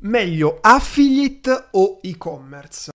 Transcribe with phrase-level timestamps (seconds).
[0.00, 2.92] Meglio affiliate o e-commerce?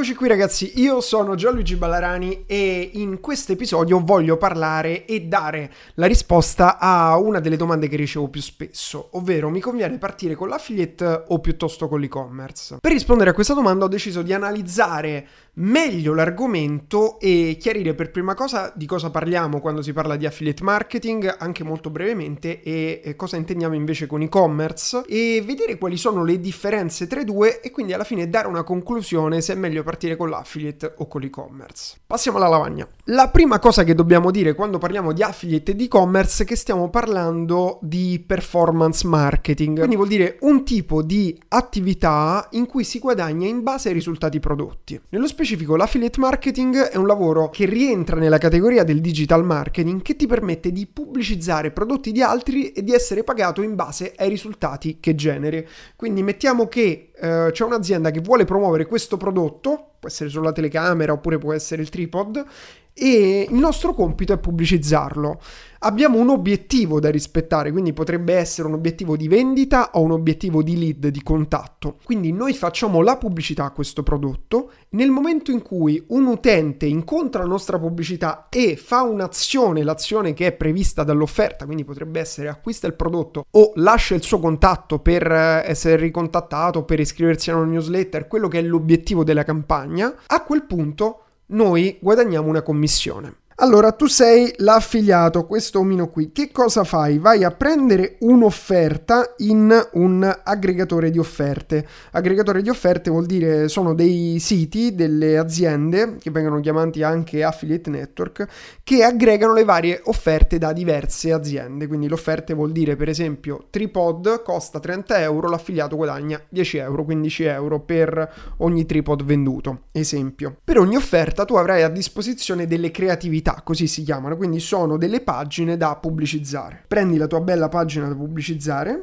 [0.00, 5.70] Eccoci qui ragazzi, io sono Gianluigi Ballarani e in questo episodio voglio parlare e dare
[5.96, 10.48] la risposta a una delle domande che ricevo più spesso, ovvero mi conviene partire con
[10.48, 12.78] l'affiliate o piuttosto con l'e-commerce?
[12.80, 18.32] Per rispondere a questa domanda ho deciso di analizzare meglio l'argomento e chiarire per prima
[18.32, 23.36] cosa di cosa parliamo quando si parla di affiliate marketing, anche molto brevemente, e cosa
[23.36, 27.92] intendiamo invece con e-commerce e vedere quali sono le differenze tra i due e quindi
[27.92, 31.96] alla fine dare una conclusione se è meglio partire con l'affiliate o con l'e-commerce.
[32.06, 32.86] Passiamo alla lavagna.
[33.06, 36.54] La prima cosa che dobbiamo dire quando parliamo di affiliate e di e-commerce è che
[36.54, 43.00] stiamo parlando di performance marketing, quindi vuol dire un tipo di attività in cui si
[43.00, 45.00] guadagna in base ai risultati prodotti.
[45.08, 50.14] Nello specifico l'affiliate marketing è un lavoro che rientra nella categoria del digital marketing che
[50.14, 54.98] ti permette di pubblicizzare prodotti di altri e di essere pagato in base ai risultati
[55.00, 55.66] che generi.
[55.96, 60.52] Quindi mettiamo che eh, c'è un'azienda che vuole promuovere questo prodotto, può essere solo la
[60.52, 62.44] telecamera oppure può essere il tripod,
[62.92, 65.40] e il nostro compito è pubblicizzarlo.
[65.82, 70.62] Abbiamo un obiettivo da rispettare, quindi potrebbe essere un obiettivo di vendita o un obiettivo
[70.62, 71.96] di lead, di contatto.
[72.04, 74.72] Quindi noi facciamo la pubblicità a questo prodotto.
[74.90, 80.48] Nel momento in cui un utente incontra la nostra pubblicità e fa un'azione, l'azione che
[80.48, 85.32] è prevista dall'offerta, quindi potrebbe essere acquista il prodotto o lascia il suo contatto per
[85.32, 89.89] eh, essere ricontattato, per iscriversi a una newsletter, quello che è l'obiettivo della campagna,
[90.26, 93.34] a quel punto noi guadagniamo una commissione.
[93.62, 96.32] Allora, tu sei l'affiliato, questo omino qui.
[96.32, 97.18] Che cosa fai?
[97.18, 101.86] Vai a prendere un'offerta in un aggregatore di offerte.
[102.12, 107.90] Aggregatore di offerte vuol dire sono dei siti, delle aziende, che vengono chiamati anche affiliate
[107.90, 108.46] network,
[108.82, 111.86] che aggregano le varie offerte da diverse aziende.
[111.86, 117.44] Quindi l'offerta vuol dire, per esempio, tripod costa 30 euro, l'affiliato guadagna 10 euro, 15
[117.44, 119.82] euro per ogni tripod venduto.
[119.92, 120.56] Esempio.
[120.64, 124.96] Per ogni offerta tu avrai a disposizione delle creatività pubblicità, così si chiamano, quindi sono
[124.96, 126.84] delle pagine da pubblicizzare.
[126.86, 129.02] Prendi la tua bella pagina da pubblicizzare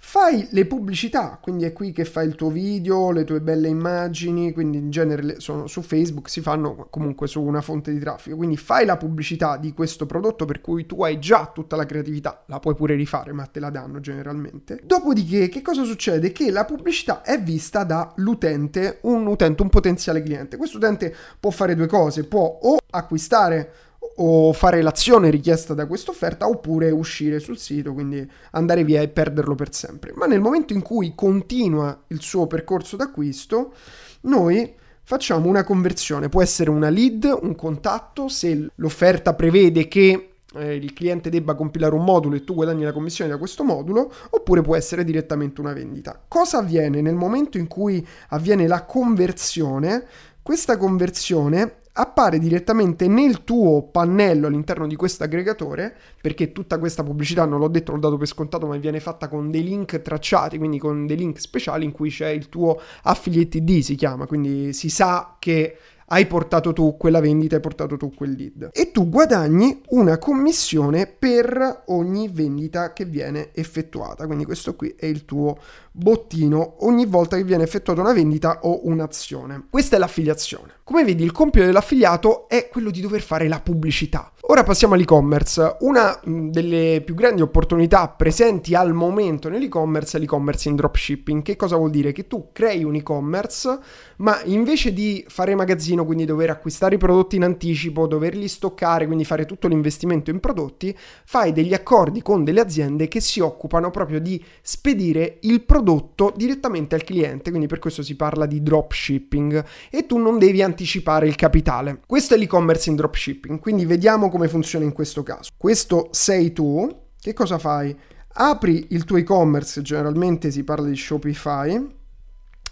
[0.00, 4.52] Fai le pubblicità, quindi è qui che fai il tuo video, le tue belle immagini,
[4.52, 8.56] quindi in genere sono su Facebook, si fanno comunque su una fonte di traffico, quindi
[8.56, 12.60] fai la pubblicità di questo prodotto per cui tu hai già tutta la creatività, la
[12.60, 14.80] puoi pure rifare, ma te la danno generalmente.
[14.82, 16.32] Dopodiché che cosa succede?
[16.32, 20.56] Che la pubblicità è vista dall'utente, un utente, un potenziale cliente.
[20.56, 23.72] Questo utente può fare due cose, può o acquistare
[24.20, 29.08] o fare l'azione richiesta da questa offerta oppure uscire sul sito, quindi andare via e
[29.08, 30.12] perderlo per sempre.
[30.14, 33.74] Ma nel momento in cui continua il suo percorso d'acquisto,
[34.22, 40.74] noi facciamo una conversione, può essere una lead, un contatto, se l'offerta prevede che eh,
[40.74, 44.62] il cliente debba compilare un modulo e tu guadagni la commissione da questo modulo, oppure
[44.62, 46.20] può essere direttamente una vendita.
[46.26, 50.04] Cosa avviene nel momento in cui avviene la conversione?
[50.42, 57.44] Questa conversione appare direttamente nel tuo pannello all'interno di questo aggregatore, perché tutta questa pubblicità,
[57.44, 60.78] non l'ho detto, l'ho dato per scontato, ma viene fatta con dei link tracciati, quindi
[60.78, 64.88] con dei link speciali in cui c'è il tuo affiliate ID, si chiama, quindi si
[64.90, 65.76] sa che
[66.08, 68.70] hai portato tu quella vendita, hai portato tu quel lead.
[68.72, 74.26] E tu guadagni una commissione per ogni vendita che viene effettuata.
[74.26, 75.58] Quindi questo qui è il tuo
[75.92, 79.66] bottino ogni volta che viene effettuata una vendita o un'azione.
[79.68, 80.76] Questa è l'affiliazione.
[80.84, 84.32] Come vedi, il compito dell'affiliato è quello di dover fare la pubblicità.
[84.50, 85.76] Ora passiamo all'e-commerce.
[85.80, 91.42] Una delle più grandi opportunità presenti al momento nell'e-commerce è l'e-commerce in dropshipping.
[91.42, 92.12] Che cosa vuol dire?
[92.12, 93.78] Che tu crei un e-commerce,
[94.18, 99.24] ma invece di fare magazzino, quindi dover acquistare i prodotti in anticipo, doverli stoccare, quindi
[99.24, 104.20] fare tutto l'investimento in prodotti, fai degli accordi con delle aziende che si occupano proprio
[104.20, 107.50] di spedire il prodotto direttamente al cliente.
[107.50, 112.00] Quindi per questo si parla di dropshipping e tu non devi anticipare il capitale.
[112.06, 113.58] Questo è l'e-commerce in dropshipping.
[113.60, 115.50] Quindi vediamo come funziona in questo caso.
[115.56, 116.88] Questo sei tu,
[117.20, 117.96] che cosa fai?
[118.40, 121.96] Apri il tuo e-commerce, generalmente si parla di Shopify,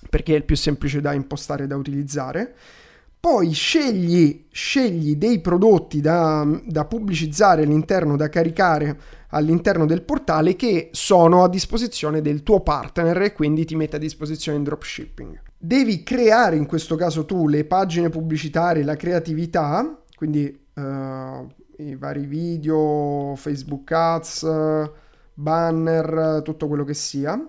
[0.08, 2.54] perché è il più semplice da impostare e da utilizzare.
[3.26, 8.96] Poi scegli, scegli dei prodotti da, da pubblicizzare all'interno, da caricare
[9.30, 13.98] all'interno del portale che sono a disposizione del tuo partner e quindi ti mette a
[13.98, 15.42] disposizione in dropshipping.
[15.58, 20.44] Devi creare in questo caso tu le pagine pubblicitarie, la creatività, quindi
[20.74, 20.82] uh,
[21.78, 24.48] i vari video, Facebook Ads,
[25.34, 27.44] banner, tutto quello che sia.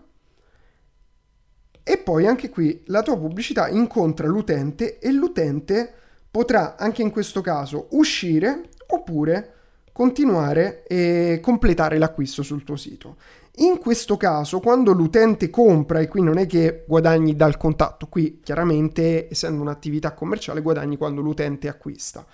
[1.89, 5.94] E poi anche qui la tua pubblicità incontra l'utente e l'utente
[6.30, 9.54] potrà anche in questo caso uscire oppure
[9.94, 13.16] continuare e completare l'acquisto sul tuo sito.
[13.60, 18.42] In questo caso, quando l'utente compra, e qui non è che guadagni dal contatto, qui
[18.44, 22.25] chiaramente, essendo un'attività commerciale, guadagni quando l'utente acquista.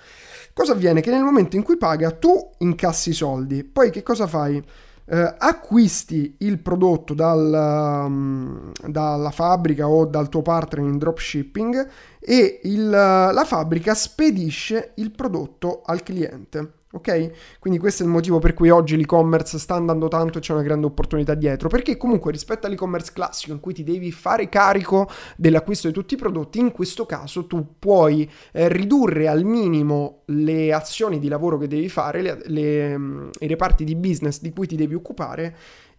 [0.52, 1.00] Cosa avviene?
[1.00, 4.62] Che nel momento in cui paga, tu incassi i soldi, poi che cosa fai?
[5.06, 11.88] Uh, acquisti il prodotto dal, um, dalla fabbrica o dal tuo partner in dropshipping
[12.20, 16.83] e il, la fabbrica spedisce il prodotto al cliente.
[16.95, 17.57] Ok?
[17.57, 20.62] Quindi questo è il motivo per cui oggi l'e-commerce sta andando tanto e c'è una
[20.62, 25.88] grande opportunità dietro, perché comunque rispetto all'e-commerce classico in cui ti devi fare carico dell'acquisto
[25.88, 31.18] di tutti i prodotti, in questo caso tu puoi eh, ridurre al minimo le azioni
[31.18, 34.75] di lavoro che devi fare, le, le, mm, i reparti di business di cui ti
[34.75, 35.56] devi occupare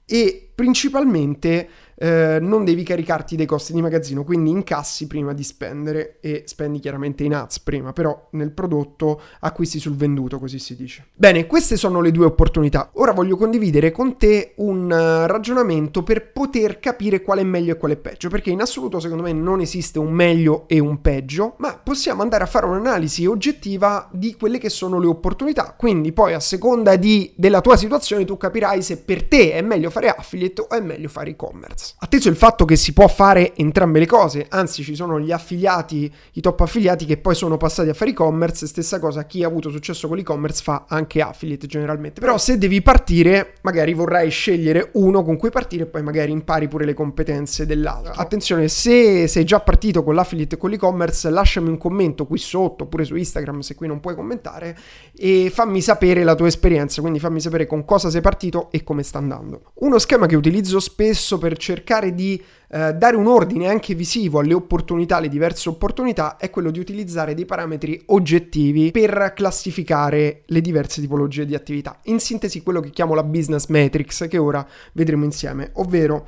[0.06, 6.18] e principalmente eh, non devi caricarti dei costi di magazzino, quindi incassi prima di spendere
[6.20, 11.06] e spendi chiaramente in ads prima, però nel prodotto acquisti sul venduto, così si dice.
[11.14, 12.90] Bene, queste sono le due opportunità.
[12.94, 17.76] Ora voglio condividere con te un uh, ragionamento per poter capire qual è meglio e
[17.76, 21.54] qual è peggio, perché in assoluto secondo me non esiste un meglio e un peggio,
[21.58, 25.74] ma possiamo andare a fare un'analisi oggettiva di quelle che sono le opportunità.
[25.76, 29.90] Quindi poi a seconda di, della tua situazione tu capirai se per te è meglio
[29.90, 31.94] fare affiliate o è meglio fare e-commerce e-commerce.
[31.98, 36.12] Atteso il fatto che si può fare entrambe le cose, anzi ci sono gli affiliati,
[36.32, 39.70] i top affiliati che poi sono passati a fare e-commerce, stessa cosa chi ha avuto
[39.70, 42.20] successo con l'e-commerce fa anche affiliate generalmente.
[42.20, 46.68] Però se devi partire, magari vorrai scegliere uno con cui partire e poi magari impari
[46.68, 48.12] pure le competenze dell'altro.
[48.12, 52.84] Attenzione, se sei già partito con l'affiliate e con l'e-commerce, lasciami un commento qui sotto,
[52.84, 54.76] oppure su Instagram se qui non puoi commentare
[55.16, 59.02] e fammi sapere la tua esperienza, quindi fammi sapere con cosa sei partito e come
[59.02, 59.72] sta andando.
[59.74, 64.54] Uno schema che utilizzo spesso per cercare di eh, dare un ordine anche visivo alle
[64.54, 71.00] opportunità, alle diverse opportunità, è quello di utilizzare dei parametri oggettivi per classificare le diverse
[71.00, 72.00] tipologie di attività.
[72.04, 76.26] In sintesi quello che chiamo la business matrix, che ora vedremo insieme, ovvero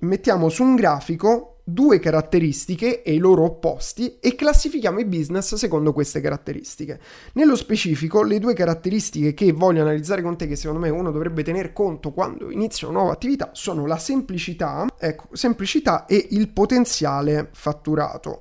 [0.00, 5.94] mettiamo su un grafico due caratteristiche e i loro opposti e classifichiamo i business secondo
[5.94, 7.00] queste caratteristiche.
[7.32, 11.42] Nello specifico, le due caratteristiche che voglio analizzare con te, che secondo me uno dovrebbe
[11.42, 17.48] tener conto quando inizia una nuova attività, sono la semplicità, ecco, semplicità e il potenziale
[17.52, 18.40] fatturato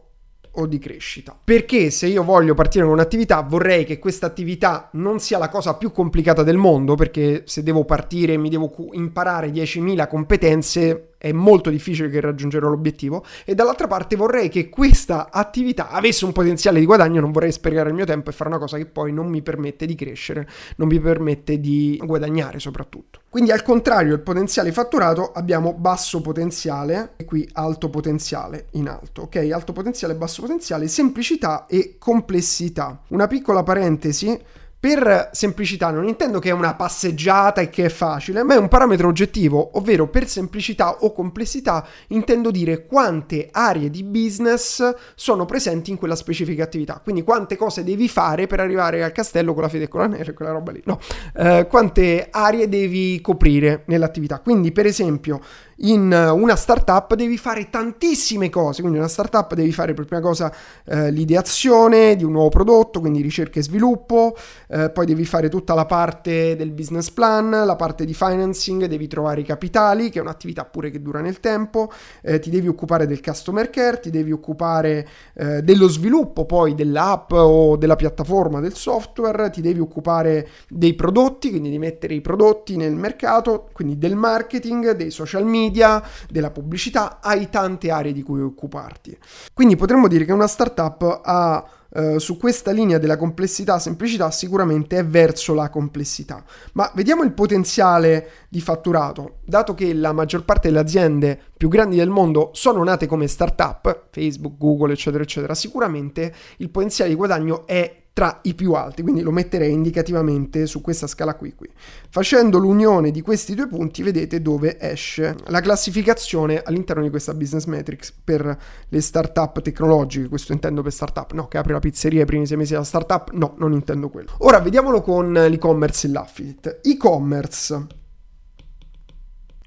[0.55, 1.37] o di crescita.
[1.41, 5.75] Perché se io voglio partire con un'attività vorrei che questa attività non sia la cosa
[5.75, 11.69] più complicata del mondo, perché se devo partire mi devo imparare 10.000 competenze è molto
[11.69, 16.85] difficile che raggiungerò l'obiettivo e dall'altra parte vorrei che questa attività avesse un potenziale di
[16.85, 19.41] guadagno, non vorrei sprecare il mio tempo e fare una cosa che poi non mi
[19.41, 23.21] permette di crescere, non mi permette di guadagnare soprattutto.
[23.29, 29.21] Quindi al contrario il potenziale fatturato abbiamo basso potenziale e qui alto potenziale in alto,
[29.21, 29.49] ok?
[29.49, 33.01] Alto potenziale, basso potenziale, semplicità e complessità.
[33.07, 34.37] Una piccola parentesi
[34.83, 38.67] per semplicità non intendo che è una passeggiata e che è facile, ma è un
[38.67, 45.89] parametro oggettivo, ovvero per semplicità o complessità intendo dire quante aree di business sono presenti
[45.89, 46.99] in quella specifica attività.
[47.01, 50.07] Quindi quante cose devi fare per arrivare al castello con la fede e con la
[50.07, 50.81] neve, quella roba lì.
[50.83, 50.99] No,
[51.33, 54.41] eh, quante aree devi coprire nell'attività.
[54.41, 55.39] Quindi per esempio
[55.83, 60.53] in una startup devi fare tantissime cose, quindi una startup devi fare per prima cosa
[60.85, 64.35] eh, l'ideazione di un nuovo prodotto, quindi ricerca e sviluppo,
[64.69, 69.07] eh, poi devi fare tutta la parte del business plan, la parte di financing, devi
[69.07, 73.05] trovare i capitali, che è un'attività pure che dura nel tempo, eh, ti devi occupare
[73.05, 78.75] del customer care, ti devi occupare eh, dello sviluppo poi dell'app o della piattaforma del
[78.75, 84.15] software, ti devi occupare dei prodotti, quindi di mettere i prodotti nel mercato, quindi del
[84.15, 89.17] marketing, dei social media, media, della pubblicità, hai tante aree di cui occuparti.
[89.53, 94.97] Quindi potremmo dire che una startup ha Uh, su questa linea della complessità semplicità sicuramente
[94.97, 96.43] è verso la complessità.
[96.71, 99.41] Ma vediamo il potenziale di fatturato.
[99.45, 104.07] Dato che la maggior parte delle aziende più grandi del mondo sono nate come startup,
[104.09, 109.21] Facebook, Google, eccetera, eccetera, sicuramente il potenziale di guadagno è tra i più alti, quindi
[109.21, 111.67] lo metterei indicativamente su questa scala qui, qui.
[112.09, 117.65] Facendo l'unione di questi due punti vedete dove esce la classificazione all'interno di questa business
[117.65, 122.25] matrix per le startup tecnologiche, questo intendo per startup, no, che apre la pizzeria i
[122.25, 124.29] primi sei mesi della startup, no, non intendo quello.
[124.39, 126.81] Ora vediamolo con l'e-commerce e l'affiliate.
[126.83, 127.87] E-commerce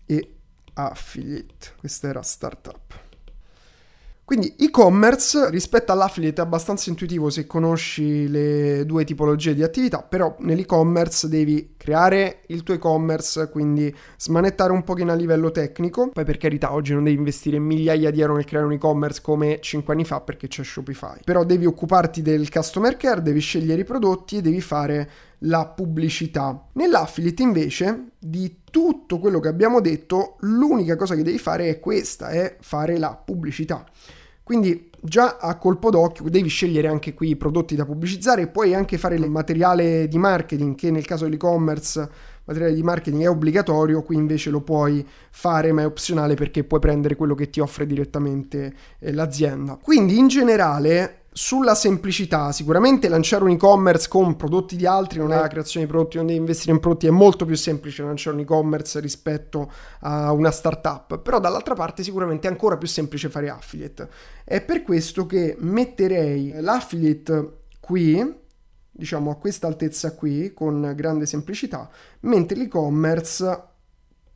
[0.06, 0.34] e
[0.74, 3.05] affiliate, questa era startup.
[4.26, 10.35] Quindi e-commerce rispetto all'affiliate è abbastanza intuitivo se conosci le due tipologie di attività, però
[10.40, 16.09] nell'e-commerce devi creare il tuo e-commerce, quindi smanettare un pochino a livello tecnico.
[16.09, 19.61] Poi per carità oggi non devi investire migliaia di euro nel creare un e-commerce come
[19.61, 21.18] 5 anni fa perché c'è Shopify.
[21.23, 25.09] Però devi occuparti del customer care, devi scegliere i prodotti e devi fare
[25.40, 26.66] la pubblicità.
[26.73, 32.30] Nell'affiliate invece di tutto quello che abbiamo detto, l'unica cosa che devi fare è questa,
[32.30, 33.85] è fare la pubblicità.
[34.46, 38.96] Quindi già a colpo d'occhio devi scegliere anche qui i prodotti da pubblicizzare, puoi anche
[38.96, 42.08] fare il materiale di marketing che nel caso dell'e-commerce
[42.44, 46.78] materiale di marketing è obbligatorio, qui invece lo puoi fare ma è opzionale perché puoi
[46.78, 49.80] prendere quello che ti offre direttamente eh, l'azienda.
[49.82, 55.38] Quindi in generale sulla semplicità, sicuramente lanciare un e-commerce con prodotti di altri non è
[55.38, 58.42] la creazione di prodotti, non devi investire in prodotti, è molto più semplice lanciare un
[58.42, 64.08] e-commerce rispetto a una startup, però dall'altra parte sicuramente è ancora più semplice fare affiliate.
[64.44, 68.34] È per questo che metterei l'affiliate qui,
[68.90, 71.86] diciamo a questa altezza qui, con grande semplicità,
[72.20, 73.74] mentre l'e-commerce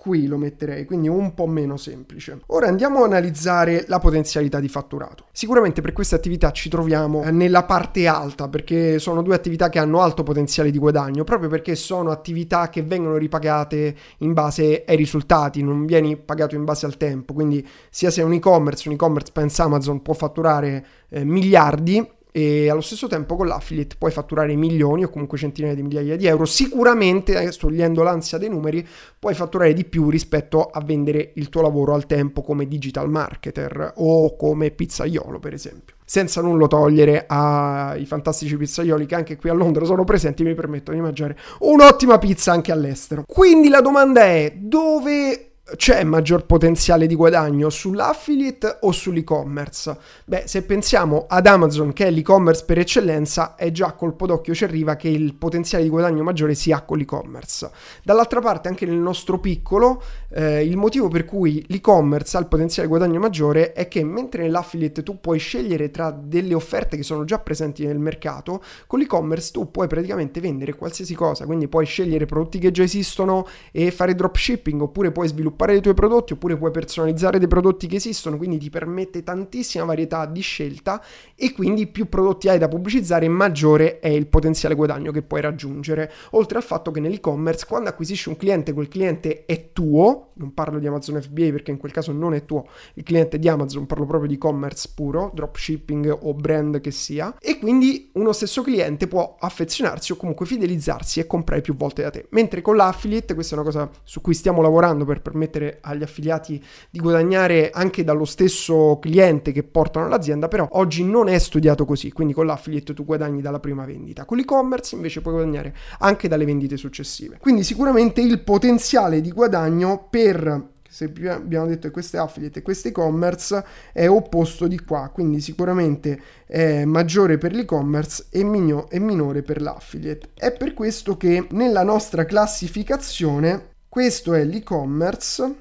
[0.01, 2.41] qui lo metterei, quindi un po' meno semplice.
[2.47, 5.27] Ora andiamo a analizzare la potenzialità di fatturato.
[5.31, 9.79] Sicuramente per queste attività ci troviamo eh, nella parte alta perché sono due attività che
[9.79, 14.97] hanno alto potenziale di guadagno, proprio perché sono attività che vengono ripagate in base ai
[14.97, 18.95] risultati, non vieni pagato in base al tempo, quindi sia se è un e-commerce, un
[18.95, 24.55] e-commerce pensa Amazon può fatturare eh, miliardi e allo stesso tempo con l'affiliate puoi fatturare
[24.55, 26.45] milioni o comunque centinaia di migliaia di euro.
[26.45, 28.87] Sicuramente, eh, togliendo l'ansia dei numeri,
[29.19, 33.95] puoi fatturare di più rispetto a vendere il tuo lavoro al tempo come digital marketer
[33.97, 35.97] o come pizzaiolo, per esempio.
[36.05, 40.97] Senza nulla togliere ai fantastici pizzaioli che anche qui a Londra sono presenti, mi permettono
[40.97, 43.23] di mangiare un'ottima pizza anche all'estero.
[43.27, 49.97] Quindi la domanda è dove c'è maggior potenziale di guadagno sull'affiliate o sull'e-commerce?
[50.25, 54.55] Beh, se pensiamo ad Amazon che è l'e-commerce per eccellenza, è già a colpo d'occhio
[54.55, 57.71] ci arriva che il potenziale di guadagno maggiore si ha con l'e-commerce.
[58.03, 62.89] Dall'altra parte, anche nel nostro piccolo, eh, il motivo per cui l'e-commerce ha il potenziale
[62.89, 67.25] di guadagno maggiore è che mentre nell'affiliate tu puoi scegliere tra delle offerte che sono
[67.25, 72.27] già presenti nel mercato, con l'e-commerce tu puoi praticamente vendere qualsiasi cosa, quindi puoi scegliere
[72.27, 76.57] prodotti che già esistono e fare dropshipping oppure puoi sviluppare sviluppare dei tuoi prodotti oppure
[76.57, 81.03] puoi personalizzare dei prodotti che esistono, quindi ti permette tantissima varietà di scelta
[81.35, 86.11] e quindi più prodotti hai da pubblicizzare maggiore è il potenziale guadagno che puoi raggiungere.
[86.31, 90.79] Oltre al fatto che nell'e-commerce quando acquisisci un cliente, quel cliente è tuo, non parlo
[90.79, 94.07] di Amazon FBA perché in quel caso non è tuo, il cliente di Amazon, parlo
[94.07, 99.37] proprio di e-commerce puro, dropshipping o brand che sia, e quindi uno stesso cliente può
[99.39, 102.27] affezionarsi o comunque fidelizzarsi e comprare più volte da te.
[102.31, 106.03] Mentre con l'affiliate, questa è una cosa su cui stiamo lavorando per permettere permettere agli
[106.03, 111.85] affiliati di guadagnare anche dallo stesso cliente che portano l'azienda, però oggi non è studiato
[111.85, 116.29] così, quindi con l'affiliate tu guadagni dalla prima vendita, con l'e-commerce invece puoi guadagnare anche
[116.29, 117.37] dalle vendite successive.
[117.39, 122.89] Quindi sicuramente il potenziale di guadagno per se abbiamo detto che queste affiliate e questo
[122.89, 130.31] e-commerce è opposto di qua, quindi sicuramente è maggiore per l'e-commerce e minore per l'affiliate.
[130.35, 135.55] È per questo che nella nostra classificazione questo è l'e-commerce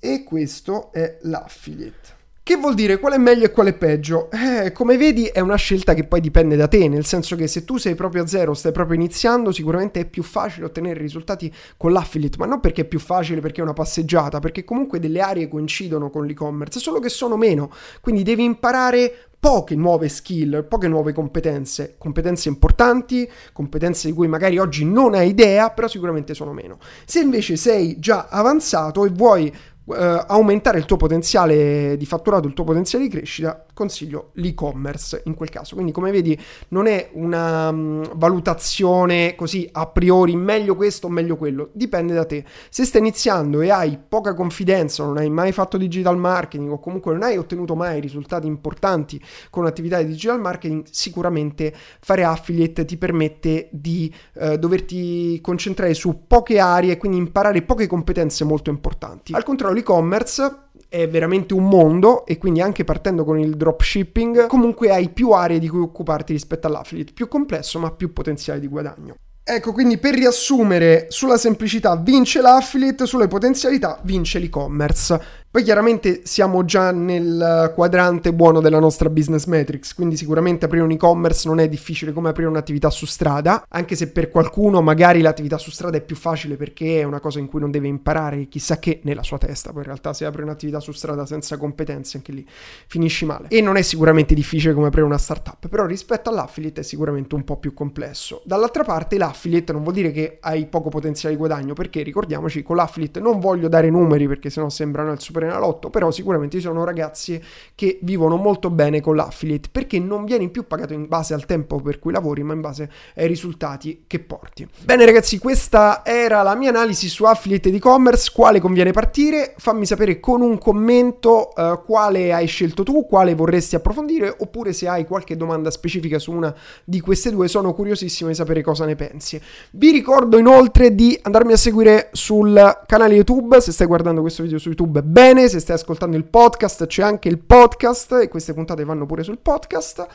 [0.00, 2.15] e questo è l'affiliate.
[2.46, 4.30] Che vuol dire qual è meglio e qual è peggio?
[4.30, 7.64] Eh, come vedi è una scelta che poi dipende da te, nel senso che se
[7.64, 11.90] tu sei proprio a zero, stai proprio iniziando, sicuramente è più facile ottenere risultati con
[11.90, 15.48] l'affiliate, ma non perché è più facile perché è una passeggiata, perché comunque delle aree
[15.48, 17.68] coincidono con l'e-commerce, solo che sono meno,
[18.00, 24.58] quindi devi imparare poche nuove skill, poche nuove competenze, competenze importanti, competenze di cui magari
[24.58, 26.78] oggi non hai idea, però sicuramente sono meno.
[27.06, 29.52] Se invece sei già avanzato e vuoi
[29.86, 29.94] uh,
[30.26, 35.50] aumentare il tuo potenziale di fatturato, il tuo potenziale di crescita, consiglio l'e-commerce in quel
[35.50, 35.74] caso.
[35.74, 36.36] Quindi come vedi
[36.68, 42.24] non è una um, valutazione così a priori meglio questo o meglio quello, dipende da
[42.24, 42.42] te.
[42.70, 47.12] Se stai iniziando e hai poca confidenza, non hai mai fatto digital marketing o comunque
[47.12, 52.96] non hai ottenuto mai risultati importanti con attività di digital marketing, sicuramente fare affiliate ti
[52.96, 59.34] permette di uh, doverti concentrare su poche aree e quindi imparare poche competenze molto importanti.
[59.34, 64.90] Al contrario l'e-commerce è veramente un mondo e quindi anche partendo con il dropshipping comunque
[64.90, 69.16] hai più aree di cui occuparti rispetto all'affiliate, più complesso ma più potenziale di guadagno.
[69.48, 75.22] Ecco, quindi per riassumere, sulla semplicità vince l'affiliate, sulle potenzialità vince l'e-commerce.
[75.56, 80.90] Poi chiaramente siamo già nel quadrante buono della nostra business metrics, quindi sicuramente aprire un
[80.90, 85.56] e-commerce non è difficile come aprire un'attività su strada, anche se per qualcuno magari l'attività
[85.56, 88.78] su strada è più facile perché è una cosa in cui non deve imparare chissà
[88.78, 92.32] che nella sua testa, poi in realtà se apri un'attività su strada senza competenze anche
[92.32, 92.46] lì
[92.86, 93.48] finisci male.
[93.48, 97.44] E non è sicuramente difficile come aprire una startup, però rispetto all'affiliate è sicuramente un
[97.44, 98.42] po' più complesso.
[98.44, 102.76] Dall'altra parte l'affiliate non vuol dire che hai poco potenziale di guadagno, perché ricordiamoci con
[102.76, 106.84] l'affiliate non voglio dare numeri perché sennò sembrano il super Lotto, però sicuramente ci sono
[106.84, 107.40] ragazzi
[107.74, 111.80] che vivono molto bene con l'affiliate perché non vieni più pagato in base al tempo
[111.80, 114.66] per cui lavori, ma in base ai risultati che porti.
[114.84, 119.54] Bene ragazzi, questa era la mia analisi su affiliate ed e-commerce, quale conviene partire?
[119.58, 124.88] Fammi sapere con un commento uh, quale hai scelto tu, quale vorresti approfondire oppure se
[124.88, 128.96] hai qualche domanda specifica su una di queste due, sono curiosissimo di sapere cosa ne
[128.96, 129.40] pensi.
[129.72, 134.58] Vi ricordo inoltre di andarmi a seguire sul canale YouTube, se stai guardando questo video
[134.58, 135.02] su YouTube
[135.36, 139.22] bene, se stai ascoltando il podcast c'è anche il podcast e queste puntate vanno pure
[139.22, 140.06] sul podcast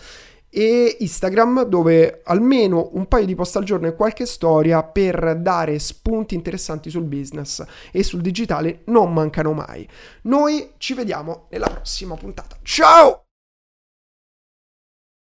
[0.50, 5.78] e Instagram dove almeno un paio di post al giorno e qualche storia per dare
[5.78, 9.88] spunti interessanti sul business e sul digitale non mancano mai.
[10.24, 12.58] Noi ci vediamo nella prossima puntata.
[12.64, 13.21] Ciao!